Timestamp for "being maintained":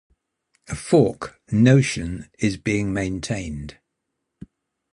2.57-3.77